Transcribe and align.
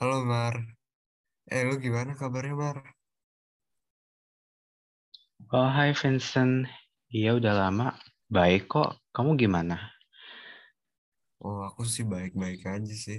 Halo 0.00 0.16
Mar, 0.30 0.54
eh 1.54 1.62
lu 1.68 1.74
gimana 1.84 2.12
kabarnya 2.20 2.54
Mar? 2.62 2.76
Oh, 5.58 5.66
hai 5.76 5.90
Vincent. 6.00 6.54
Iya, 7.16 7.30
udah 7.38 7.52
lama. 7.60 7.86
Baik 8.34 8.62
kok. 8.72 8.88
Kamu 9.14 9.30
gimana? 9.42 9.74
Oh 11.46 11.58
aku 11.68 11.82
sih 11.94 12.04
baik-baik 12.12 12.60
aja 12.74 12.94
sih. 13.04 13.18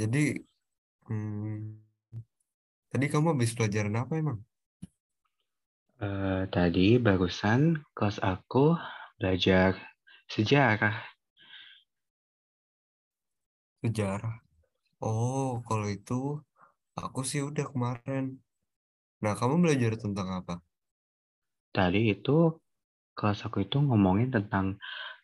Jadi 0.00 0.18
hmm, 1.08 1.80
tadi 2.90 3.06
kamu 3.12 3.26
habis 3.36 3.50
pelajaran 3.56 3.94
apa 4.02 4.12
emang? 4.22 4.38
Eh, 6.08 6.42
tadi 6.54 6.86
barusan 7.06 7.60
kelas 7.96 8.16
aku 8.32 8.66
belajar 9.18 9.70
sejarah. 10.32 10.96
Sejarah. 13.82 14.43
Oh 15.08 15.48
kalau 15.68 15.86
itu 15.96 16.14
aku 17.04 17.20
sih 17.30 17.40
udah 17.48 17.64
kemarin. 17.72 18.24
Nah 19.22 19.32
kamu 19.40 19.54
belajar 19.64 19.92
tentang 20.04 20.28
apa? 20.38 20.54
Tadi 21.76 22.00
itu 22.14 22.36
kelas 23.18 23.40
aku 23.46 23.58
itu 23.66 23.76
ngomongin 23.88 24.28
tentang 24.36 24.66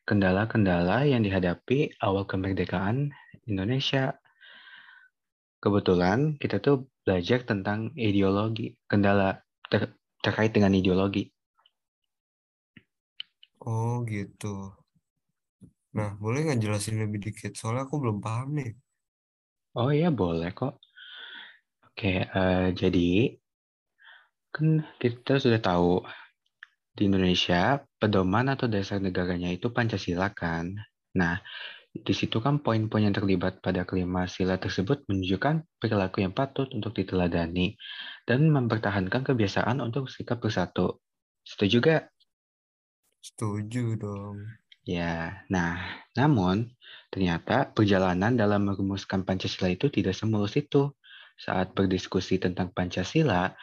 kendala-kendala 0.09 0.99
yang 1.13 1.23
dihadapi 1.27 1.79
awal 2.07 2.25
kemerdekaan 2.31 2.99
Indonesia. 3.51 4.05
Kebetulan 5.65 6.19
kita 6.43 6.57
tuh 6.67 6.77
belajar 7.05 7.41
tentang 7.51 7.81
ideologi, 7.97 8.77
kendala 8.91 9.29
ter- 9.73 9.97
terkait 10.25 10.53
dengan 10.57 10.73
ideologi. 10.77 11.33
Oh 13.71 13.95
gitu. 14.11 14.47
Nah 15.97 16.11
boleh 16.23 16.39
nggak 16.45 16.61
jelasin 16.65 16.97
lebih 17.03 17.21
dikit? 17.27 17.51
Soalnya 17.59 17.83
aku 17.87 17.97
belum 18.03 18.19
paham 18.27 18.49
nih. 18.59 18.71
Oh 19.79 19.91
iya, 19.97 20.09
boleh 20.19 20.49
kok. 20.59 20.73
Oke, 21.87 22.09
eh, 22.41 22.67
jadi 22.81 23.01
kan 24.55 24.83
kita 24.99 25.39
sudah 25.39 25.61
tahu 25.63 26.03
di 26.97 27.03
Indonesia, 27.09 27.81
pedoman 28.01 28.47
atau 28.55 28.67
dasar 28.67 28.99
negaranya 29.01 29.51
itu 29.51 29.71
Pancasila 29.71 30.29
kan. 30.35 30.75
Nah, 31.19 31.39
di 31.91 32.15
situ 32.15 32.39
kan 32.45 32.63
poin-poin 32.63 33.07
yang 33.07 33.17
terlibat 33.17 33.63
pada 33.63 33.83
kelima 33.89 34.27
sila 34.31 34.59
tersebut 34.59 35.07
menunjukkan 35.11 35.55
perilaku 35.81 36.23
yang 36.27 36.35
patut 36.35 36.69
untuk 36.75 36.95
diteladani 36.95 37.75
dan 38.29 38.47
mempertahankan 38.51 39.23
kebiasaan 39.27 39.83
untuk 39.83 40.11
sikap 40.11 40.39
bersatu. 40.43 41.03
Setuju 41.47 41.77
gak? 41.83 42.03
Setuju 43.27 43.97
dong. 44.03 44.60
Ya, 44.91 45.47
nah, 45.47 45.79
namun 46.19 46.67
ternyata 47.15 47.71
perjalanan 47.71 48.35
dalam 48.35 48.67
merumuskan 48.67 49.23
Pancasila 49.23 49.71
itu 49.71 49.87
tidak 49.87 50.19
semulus 50.19 50.59
itu. 50.59 50.91
Saat 51.39 51.79
berdiskusi 51.79 52.43
tentang 52.43 52.75
Pancasila, 52.75 53.55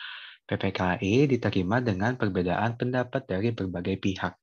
PPKI 0.48 1.28
diterima 1.28 1.84
dengan 1.84 2.16
perbedaan 2.16 2.80
pendapat 2.80 3.28
dari 3.28 3.52
berbagai 3.52 4.00
pihak. 4.00 4.40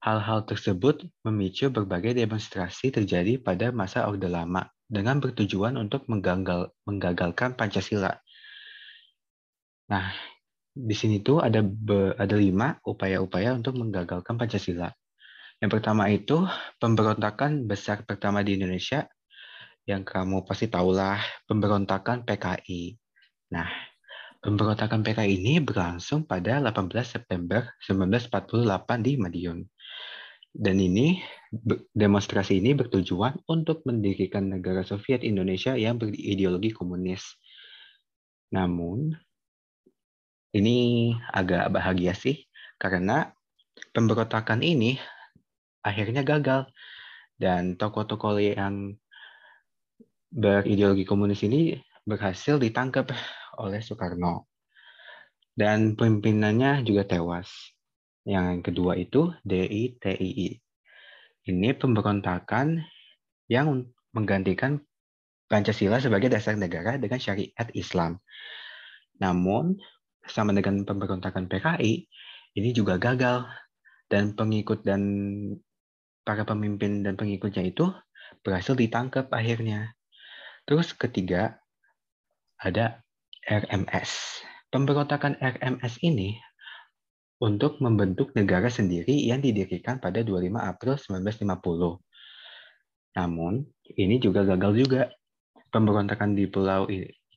Hal-hal 0.00 0.48
tersebut 0.48 1.04
memicu 1.28 1.68
berbagai 1.68 2.16
demonstrasi 2.16 2.88
terjadi 2.88 3.36
pada 3.36 3.68
masa 3.68 4.08
Orde 4.08 4.32
Lama 4.32 4.64
dengan 4.88 5.20
bertujuan 5.20 5.76
untuk 5.76 6.08
menggagal, 6.08 6.72
menggagalkan 6.88 7.52
Pancasila. 7.52 8.16
Nah, 9.92 10.08
di 10.72 10.96
sini 10.96 11.20
tuh 11.20 11.44
ada 11.44 11.60
be, 11.60 12.16
ada 12.16 12.32
lima 12.32 12.80
upaya-upaya 12.80 13.52
untuk 13.52 13.76
menggagalkan 13.76 14.40
Pancasila. 14.40 14.88
Yang 15.56 15.70
pertama 15.80 16.12
itu 16.12 16.44
pemberontakan 16.76 17.64
besar 17.64 18.04
pertama 18.04 18.44
di 18.44 18.60
Indonesia 18.60 19.08
yang 19.88 20.04
kamu 20.04 20.44
pasti 20.44 20.68
tahulah 20.68 21.16
pemberontakan 21.48 22.28
PKI. 22.28 22.98
Nah, 23.54 23.70
pemberontakan 24.44 25.00
PKI 25.00 25.40
ini 25.40 25.54
berlangsung 25.62 26.28
pada 26.28 26.60
18 26.60 26.92
September 27.06 27.72
1948 27.80 29.00
di 29.00 29.12
Madiun. 29.16 29.58
Dan 30.56 30.76
ini 30.80 31.20
demonstrasi 31.92 32.60
ini 32.60 32.76
bertujuan 32.76 33.40
untuk 33.48 33.80
mendirikan 33.88 34.52
negara 34.52 34.84
Soviet 34.84 35.24
Indonesia 35.24 35.72
yang 35.72 35.96
berideologi 35.96 36.72
komunis. 36.72 37.22
Namun 38.52 39.12
ini 40.56 41.12
agak 41.32 41.68
bahagia 41.72 42.16
sih 42.16 42.44
karena 42.80 43.32
pemberontakan 43.92 44.64
ini 44.64 44.96
akhirnya 45.86 46.26
gagal 46.26 46.66
dan 47.38 47.78
tokoh-tokoh 47.78 48.42
yang 48.42 48.98
berideologi 50.34 51.06
komunis 51.06 51.46
ini 51.46 51.78
berhasil 52.02 52.58
ditangkap 52.58 53.14
oleh 53.62 53.78
Soekarno 53.78 54.50
dan 55.54 55.94
pimpinannya 55.94 56.82
juga 56.82 57.06
tewas. 57.06 57.48
Yang 58.26 58.70
kedua 58.70 58.98
itu 58.98 59.30
DITII. 59.46 60.58
Ini 61.46 61.68
pemberontakan 61.78 62.82
yang 63.46 63.86
menggantikan 64.10 64.82
Pancasila 65.46 66.02
sebagai 66.02 66.26
dasar 66.26 66.58
negara 66.58 66.98
dengan 66.98 67.22
syariat 67.22 67.70
Islam. 67.70 68.18
Namun, 69.22 69.78
sama 70.26 70.50
dengan 70.50 70.82
pemberontakan 70.82 71.46
PKI, 71.46 72.10
ini 72.58 72.70
juga 72.74 72.98
gagal 72.98 73.46
dan 74.10 74.34
pengikut 74.34 74.82
dan 74.82 75.02
para 76.26 76.42
pemimpin 76.42 77.06
dan 77.06 77.14
pengikutnya 77.14 77.70
itu 77.70 77.94
berhasil 78.42 78.74
ditangkap 78.74 79.30
akhirnya. 79.30 79.94
Terus 80.66 80.90
ketiga, 80.98 81.62
ada 82.58 83.06
RMS. 83.46 84.42
Pemberontakan 84.74 85.38
RMS 85.38 86.02
ini 86.02 86.34
untuk 87.38 87.78
membentuk 87.78 88.34
negara 88.34 88.66
sendiri 88.66 89.14
yang 89.14 89.38
didirikan 89.38 90.02
pada 90.02 90.26
25 90.26 90.58
April 90.58 90.98
1950. 90.98 92.02
Namun, 93.16 93.62
ini 93.94 94.18
juga 94.18 94.42
gagal 94.42 94.72
juga. 94.74 95.02
Pemberontakan 95.70 96.34
di 96.34 96.50
Pulau 96.50 96.88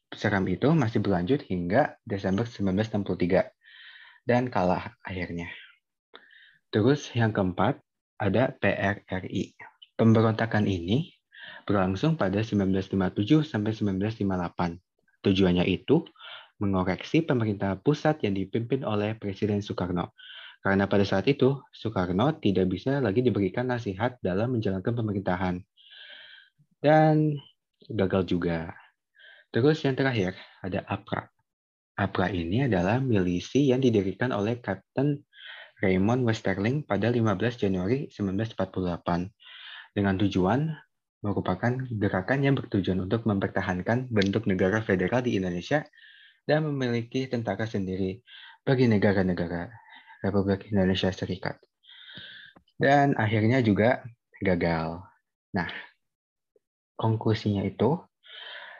Seram 0.09 0.49
itu 0.49 0.73
masih 0.73 1.05
berlanjut 1.05 1.45
hingga 1.45 2.01
Desember 2.01 2.47
1963 2.47 3.45
dan 4.25 4.49
kalah 4.49 4.97
akhirnya. 5.05 5.51
Terus 6.73 7.13
yang 7.13 7.29
keempat, 7.29 7.81
ada 8.19 8.51
PRRI. 8.59 9.55
Pemberontakan 9.95 10.67
ini 10.67 11.15
berlangsung 11.63 12.19
pada 12.19 12.43
1957 12.43 13.47
sampai 13.47 13.71
1958. 13.71 15.23
Tujuannya 15.23 15.65
itu 15.67 16.03
mengoreksi 16.59 17.23
pemerintah 17.23 17.79
pusat 17.79 18.19
yang 18.27 18.35
dipimpin 18.35 18.83
oleh 18.83 19.15
Presiden 19.15 19.63
Soekarno. 19.63 20.11
Karena 20.59 20.91
pada 20.91 21.07
saat 21.07 21.23
itu, 21.31 21.55
Soekarno 21.71 22.35
tidak 22.35 22.67
bisa 22.67 22.99
lagi 22.99 23.23
diberikan 23.23 23.71
nasihat 23.71 24.19
dalam 24.19 24.59
menjalankan 24.59 24.91
pemerintahan. 24.91 25.55
Dan 26.83 27.39
gagal 27.87 28.27
juga. 28.27 28.75
Terus 29.55 29.79
yang 29.87 29.95
terakhir, 29.95 30.35
ada 30.59 30.83
APRA. 30.83 31.31
APRA 31.95 32.27
ini 32.31 32.67
adalah 32.67 32.99
milisi 32.99 33.71
yang 33.71 33.79
didirikan 33.79 34.35
oleh 34.35 34.59
Kapten 34.59 35.23
Raymond 35.79 36.27
Westerling 36.27 36.83
pada 36.83 37.07
15 37.07 37.59
Januari 37.59 38.11
1948 38.11 39.95
dengan 39.95 40.15
tujuan 40.19 40.69
merupakan 41.19 41.71
gerakan 41.87 42.39
yang 42.43 42.55
bertujuan 42.55 43.03
untuk 43.03 43.27
mempertahankan 43.27 44.07
bentuk 44.07 44.47
negara 44.47 44.79
federal 44.79 45.19
di 45.23 45.35
Indonesia 45.35 45.83
dan 46.47 46.63
memiliki 46.67 47.27
tentara 47.27 47.67
sendiri 47.67 48.23
bagi 48.63 48.87
negara-negara 48.87 49.67
Republik 50.23 50.71
Indonesia 50.71 51.11
Serikat. 51.11 51.59
Dan 52.79 53.15
akhirnya 53.19 53.59
juga 53.59 54.03
gagal. 54.39 55.03
Nah, 55.51 55.67
konklusinya 56.95 57.67
itu, 57.67 57.99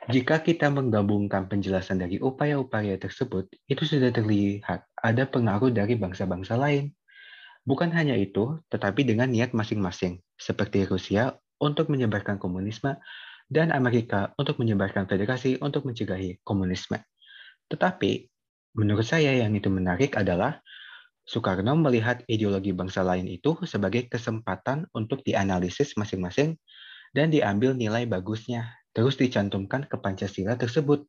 jika 0.10 0.42
kita 0.42 0.74
menggabungkan 0.74 1.46
penjelasan 1.46 2.02
dari 2.02 2.18
upaya-upaya 2.18 2.98
tersebut, 2.98 3.46
itu 3.70 3.84
sudah 3.86 4.10
terlihat 4.10 4.90
ada 4.98 5.24
pengaruh 5.30 5.70
dari 5.70 5.94
bangsa-bangsa 5.94 6.58
lain. 6.58 6.90
Bukan 7.62 7.94
hanya 7.94 8.18
itu, 8.18 8.58
tetapi 8.74 9.06
dengan 9.06 9.30
niat 9.30 9.54
masing-masing, 9.54 10.18
seperti 10.34 10.90
Rusia 10.90 11.38
untuk 11.62 11.94
menyebarkan 11.94 12.42
komunisme 12.42 12.98
dan 13.54 13.70
Amerika 13.70 14.34
untuk 14.42 14.58
menyebarkan 14.58 15.06
federasi 15.06 15.62
untuk 15.62 15.86
mencegahi 15.86 16.42
komunisme. 16.42 16.98
Tetapi, 17.70 18.26
menurut 18.82 19.06
saya 19.06 19.38
yang 19.38 19.54
itu 19.54 19.70
menarik 19.70 20.18
adalah 20.18 20.58
Soekarno 21.30 21.78
melihat 21.78 22.26
ideologi 22.26 22.74
bangsa 22.74 23.06
lain 23.06 23.30
itu 23.30 23.54
sebagai 23.70 24.10
kesempatan 24.10 24.90
untuk 24.98 25.22
dianalisis 25.22 25.94
masing-masing 25.94 26.58
dan 27.14 27.30
diambil 27.30 27.78
nilai 27.78 28.10
bagusnya, 28.10 28.79
terus 29.00 29.16
dicantumkan 29.16 29.88
ke 29.88 29.96
Pancasila 30.04 30.60
tersebut. 30.60 31.08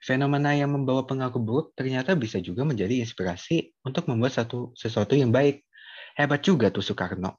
Fenomena 0.00 0.56
yang 0.56 0.72
membawa 0.72 1.04
pengaruh 1.04 1.40
buruk 1.44 1.66
ternyata 1.76 2.16
bisa 2.16 2.40
juga 2.40 2.64
menjadi 2.64 3.04
inspirasi 3.04 3.76
untuk 3.84 4.08
membuat 4.08 4.32
satu 4.40 4.72
sesuatu 4.72 5.12
yang 5.12 5.28
baik. 5.30 5.68
Hebat 6.16 6.40
juga 6.44 6.72
tuh 6.72 6.80
Soekarno. 6.84 7.36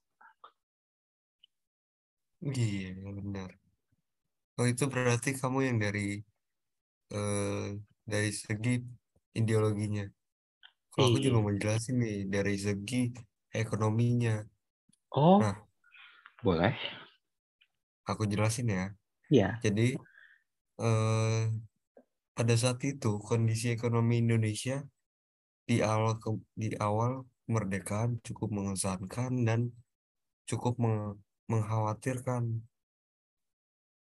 Iya 2.41 2.93
benar. 3.17 3.51
Oh 4.59 4.67
itu 4.73 4.83
berarti 4.93 5.29
kamu 5.41 5.59
yang 5.67 5.77
dari 5.83 6.05
eh, 7.13 7.67
dari 8.11 8.29
segi 8.43 8.73
ideologinya. 9.39 10.05
Kalau 10.91 11.05
aku 11.09 11.19
juga 11.25 11.37
Iya. 11.37 11.43
mau 11.43 11.53
jelasin 11.63 11.95
nih 12.03 12.17
dari 12.35 12.55
segi 12.67 13.01
ekonominya. 13.61 14.35
Oh, 15.15 15.41
Nah, 15.41 15.55
boleh. 16.43 16.75
aku 18.09 18.23
jelasin 18.31 18.67
ya. 18.77 18.83
Iya. 19.31 19.47
Jadi 19.63 19.81
eh, 20.81 21.41
pada 22.37 22.53
saat 22.61 22.79
itu 22.91 23.09
kondisi 23.29 23.65
ekonomi 23.75 24.13
Indonesia 24.23 24.75
di 25.69 25.75
awal 25.91 26.13
ke- 26.23 26.47
di 26.61 26.69
awal 26.87 27.11
kemerdekaan 27.45 28.11
cukup 28.27 28.49
mengesankan 28.57 29.31
dan 29.47 29.59
cukup 30.49 30.73
meng- 30.83 31.19
mengkhawatirkan. 31.51 32.43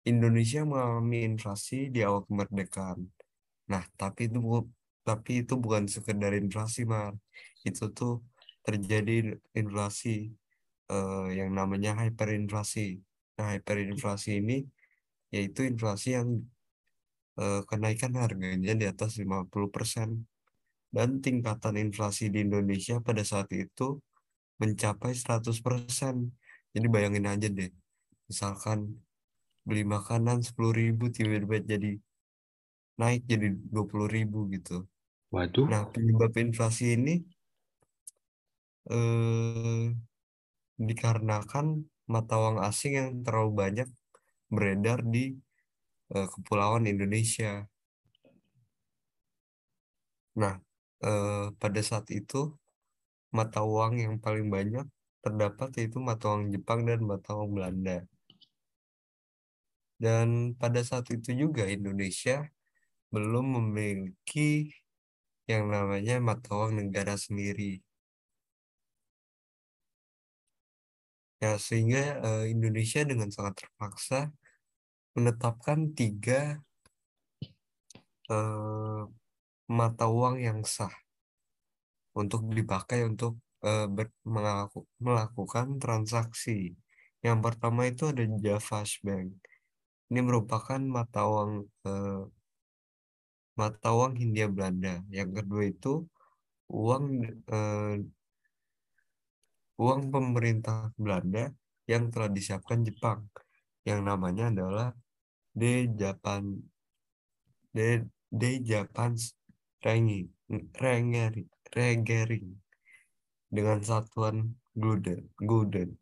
Indonesia 0.07 0.63
mengalami 0.63 1.19
inflasi 1.31 1.91
di 1.95 2.01
awal 2.07 2.23
kemerdekaan. 2.29 3.01
Nah, 3.73 3.85
tapi 3.99 4.31
itu 4.31 4.39
tapi 5.07 5.33
itu 5.43 5.55
bukan 5.65 5.85
sekedar 5.91 6.33
inflasi, 6.43 6.81
Mar. 6.87 7.15
Itu 7.67 7.91
tuh 7.99 8.23
terjadi 8.67 9.35
inflasi 9.61 10.31
eh, 10.95 11.27
yang 11.39 11.51
namanya 11.59 11.91
hyperinflasi. 12.03 12.87
Nah, 13.39 13.49
hyperinflasi 13.55 14.31
ini 14.43 14.57
yaitu 15.35 15.67
inflasi 15.67 16.17
yang 16.19 16.29
eh, 17.41 17.63
kenaikan 17.67 18.13
harganya 18.17 18.73
di 18.75 18.85
atas 18.87 19.19
50% 19.19 20.27
dan 20.95 21.21
tingkatan 21.21 21.77
inflasi 21.77 22.33
di 22.33 22.47
Indonesia 22.47 23.03
pada 23.03 23.21
saat 23.27 23.51
itu 23.53 24.01
mencapai 24.57 25.13
100%. 25.13 26.33
Jadi 26.73 26.87
bayangin 26.89 27.27
aja 27.29 27.49
deh, 27.49 27.73
misalkan 28.29 29.01
beli 29.67 29.83
makanan 29.83 30.45
10.000 30.45 31.11
tiba-tiba 31.11 31.57
jadi 31.65 31.93
naik 32.97 33.23
jadi 33.29 33.53
20.000 33.53 34.49
gitu. 34.55 34.87
Waduh, 35.35 35.67
Nah, 35.69 35.85
penyebab 35.91 36.33
inflasi 36.39 36.97
ini 36.97 37.15
eh, 38.89 39.93
dikarenakan 40.79 41.85
mata 42.07 42.35
uang 42.39 42.63
asing 42.63 42.93
yang 42.95 43.11
terlalu 43.27 43.53
banyak 43.53 43.89
beredar 44.55 44.99
di 45.15 45.35
eh, 46.15 46.29
kepulauan 46.33 46.85
Indonesia. 46.87 47.67
Nah, 50.41 50.55
eh, 51.05 51.47
pada 51.61 51.81
saat 51.89 52.07
itu 52.13 52.53
mata 53.37 53.61
uang 53.65 53.93
yang 54.05 54.15
paling 54.25 54.47
banyak 54.57 54.87
terdapat 55.25 55.69
yaitu 55.79 55.99
mata 55.99 56.25
uang 56.33 56.55
Jepang 56.55 56.81
dan 56.89 57.01
mata 57.03 57.31
uang 57.35 57.51
Belanda. 57.57 58.07
Dan 59.97 60.53
pada 60.61 60.81
saat 60.85 61.09
itu 61.09 61.33
juga 61.33 61.65
Indonesia 61.67 62.45
belum 63.09 63.47
memiliki 63.59 64.69
yang 65.49 65.73
namanya 65.73 66.21
mata 66.21 66.53
uang 66.53 66.73
negara 66.85 67.15
sendiri. 67.17 67.86
Ya, 71.43 71.51
sehingga 71.67 72.01
eh, 72.27 72.45
Indonesia 72.55 73.01
dengan 73.11 73.29
sangat 73.35 73.55
terpaksa 73.61 74.33
menetapkan 75.17 75.79
tiga 75.99 76.61
eh, 78.31 79.01
mata 79.79 80.05
uang 80.17 80.37
yang 80.47 80.61
sah 80.75 80.95
untuk 82.21 82.41
dipakai 82.59 82.99
untuk 83.11 83.33
eh, 83.67 83.87
ber- 83.97 84.17
melaku- 84.35 84.89
melakukan 85.07 85.67
transaksi. 85.83 86.73
Yang 87.25 87.39
pertama 87.47 87.81
itu 87.91 88.03
ada 88.13 88.25
Javash 88.45 88.95
Bank. 89.07 89.29
Ini 90.11 90.21
merupakan 90.29 90.81
mata 90.97 91.21
uang 91.33 91.53
eh, 91.89 92.23
mata 93.61 93.89
uang 93.97 94.13
Hindia 94.21 94.47
Belanda. 94.55 94.95
Yang 95.19 95.31
kedua 95.43 95.63
itu 95.73 95.93
uang 96.73 97.05
eh, 97.53 97.95
uang 99.77 100.09
pemerintah 100.09 100.91
Belanda 100.97 101.53
yang 101.87 102.11
telah 102.11 102.33
disiapkan 102.33 102.83
Jepang, 102.83 103.29
yang 103.87 104.03
namanya 104.03 104.51
adalah 104.51 104.89
D 105.53 105.89
Japan 105.95 106.57
D 107.71 108.05
D 108.33 108.43
Japan's 108.65 109.37
Rengi 109.85 110.27
Rengeri 110.81 111.45
Regering 111.77 112.49
dengan 113.53 113.79
satuan 113.85 114.57
Gulden 114.73 115.29
Gulden. 115.39 115.97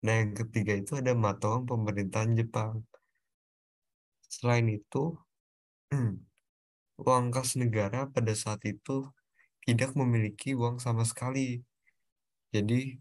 Nah, 0.00 0.14
yang 0.16 0.32
ketiga 0.32 0.72
itu 0.80 0.96
ada 0.96 1.12
mata 1.12 1.44
uang 1.52 1.68
pemerintahan 1.68 2.32
Jepang. 2.32 2.80
Selain 4.24 4.64
itu, 4.64 5.12
uang 7.04 7.24
kas 7.28 7.60
negara 7.60 8.08
pada 8.08 8.32
saat 8.32 8.64
itu 8.64 9.04
tidak 9.68 9.92
memiliki 9.92 10.56
uang 10.56 10.80
sama 10.80 11.04
sekali. 11.04 11.60
Jadi, 12.48 12.96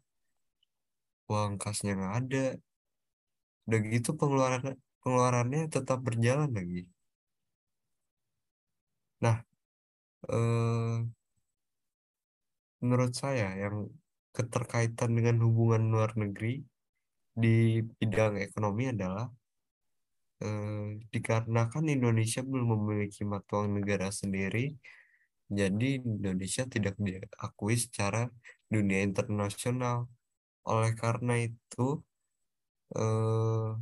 uang 1.30 1.54
kasnya 1.64 1.92
nggak 2.00 2.16
ada. 2.20 2.46
Udah 3.66 3.80
gitu 3.94 4.10
pengeluaran 4.20 4.64
pengeluarannya 5.02 5.62
tetap 5.76 6.00
berjalan 6.08 6.50
lagi. 6.58 6.82
Nah, 9.24 9.38
eh, 10.32 10.96
menurut 12.82 13.12
saya 13.22 13.48
yang 13.64 13.76
keterkaitan 14.36 15.10
dengan 15.18 15.36
hubungan 15.46 15.84
luar 15.94 16.12
negeri 16.16 16.64
di 17.44 17.84
bidang 18.00 18.40
ekonomi 18.40 18.84
adalah 18.94 19.28
eh, 20.44 21.00
dikarenakan 21.14 21.86
Indonesia 21.96 22.42
belum 22.52 22.68
memiliki 22.76 23.22
mata 23.28 23.60
uang 23.60 23.84
negara 23.84 24.08
sendiri, 24.22 24.76
jadi 25.50 25.88
Indonesia 26.00 26.64
tidak 26.70 26.96
diakui 27.02 27.76
secara 27.76 28.30
dunia 28.70 29.00
internasional. 29.04 30.08
Oleh 30.74 30.92
karena 31.02 31.34
itu, 31.48 31.82
eh, 32.96 33.76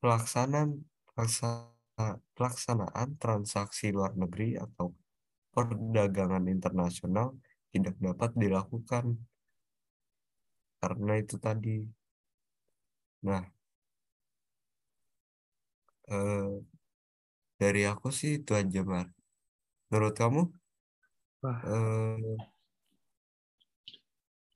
pelaksanaan 0.00 0.70
pelaksa- 1.08 1.74
pelaksanaan 2.36 3.08
transaksi 3.22 3.86
luar 3.96 4.12
negeri 4.22 4.48
atau 4.64 4.86
perdagangan 5.54 6.44
internasional 6.56 7.28
tidak 7.72 7.96
dapat 8.06 8.30
dilakukan 8.42 9.04
karena 10.80 11.12
itu 11.22 11.36
tadi. 11.44 11.76
Nah, 13.22 13.44
eh, 16.08 16.60
dari 17.60 17.80
aku 17.92 18.08
sih 18.18 18.30
itu 18.38 18.50
aja, 18.60 18.80
Mar. 18.90 19.06
Menurut 19.90 20.14
kamu? 20.22 20.40
Wah, 21.42 21.60
Eh, 21.64 22.55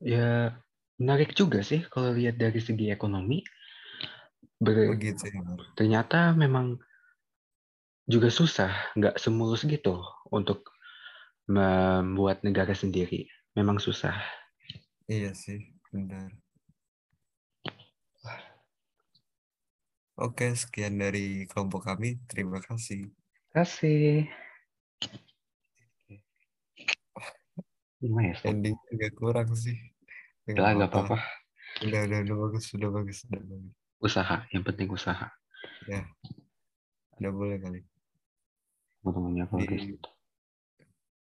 ya 0.00 0.56
menarik 1.00 1.32
juga 1.36 1.64
sih 1.64 1.84
kalau 1.88 2.12
lihat 2.12 2.36
dari 2.36 2.60
segi 2.60 2.92
ekonomi. 2.92 3.44
Ber- 4.60 4.92
begitu 4.96 5.24
ya, 5.28 5.40
Mar. 5.40 5.60
ternyata 5.76 6.36
memang 6.36 6.76
juga 8.04 8.28
susah, 8.28 8.72
nggak 8.98 9.16
semulus 9.16 9.64
gitu 9.64 10.02
untuk 10.34 10.66
membuat 11.48 12.42
negara 12.42 12.74
sendiri. 12.74 13.30
Memang 13.54 13.78
susah. 13.78 14.14
Iya 15.10 15.34
sih, 15.34 15.74
benar. 15.90 16.30
Oke, 20.20 20.52
sekian 20.52 21.00
dari 21.00 21.48
kelompok 21.48 21.88
kami. 21.88 22.20
Terima 22.28 22.60
kasih. 22.60 23.08
Kasih. 23.56 24.28
Ya, 28.00 28.32
Sob? 28.32 28.56
Ending 28.56 28.76
agak 28.96 29.12
kurang 29.20 29.52
sih. 29.52 29.76
Udah, 30.48 30.72
nggak 30.72 30.88
apa-apa. 30.88 31.20
Udah, 31.84 32.00
udah, 32.08 32.18
udah 32.24 32.36
bagus, 32.48 32.64
udah 32.72 32.88
bagus, 32.88 33.18
udah 33.28 33.42
bagus. 33.44 33.72
Usaha, 34.00 34.36
yang 34.56 34.64
penting 34.64 34.88
usaha. 34.88 35.28
Ya, 35.84 36.08
udah 37.20 37.32
boleh 37.36 37.60
kali. 37.60 37.84
Teman-temannya 39.04 39.44
kalau 39.52 39.68
Di 39.68 39.76
gitu. 39.96 40.08